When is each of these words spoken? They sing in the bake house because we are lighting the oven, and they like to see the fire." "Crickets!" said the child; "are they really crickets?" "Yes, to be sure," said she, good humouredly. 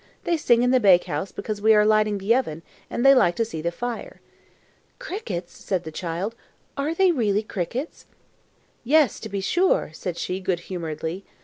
They 0.23 0.35
sing 0.35 0.63
in 0.63 0.71
the 0.71 0.79
bake 0.79 1.03
house 1.03 1.31
because 1.31 1.61
we 1.61 1.75
are 1.75 1.85
lighting 1.85 2.17
the 2.17 2.33
oven, 2.33 2.63
and 2.89 3.05
they 3.05 3.13
like 3.13 3.35
to 3.35 3.45
see 3.45 3.61
the 3.61 3.71
fire." 3.71 4.19
"Crickets!" 4.97 5.55
said 5.55 5.83
the 5.83 5.91
child; 5.91 6.33
"are 6.75 6.95
they 6.95 7.11
really 7.11 7.43
crickets?" 7.43 8.07
"Yes, 8.83 9.19
to 9.19 9.29
be 9.29 9.41
sure," 9.41 9.91
said 9.93 10.17
she, 10.17 10.39
good 10.39 10.61
humouredly. 10.61 11.23